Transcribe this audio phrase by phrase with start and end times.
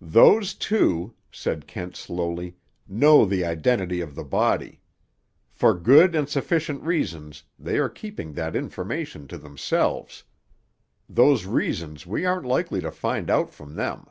[0.00, 2.54] "Those two," said Kent slowly,
[2.86, 4.80] "know the identity of the body.
[5.50, 10.22] For good and sufficient reasons, they are keeping that information to themselves.
[11.08, 14.06] Those reasons we aren't likely to find out from them."